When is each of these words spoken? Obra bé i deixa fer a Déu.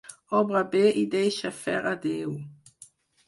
Obra 0.37 0.61
bé 0.75 0.81
i 1.01 1.03
deixa 1.15 1.51
fer 1.57 1.75
a 1.91 1.93
Déu. 2.07 2.33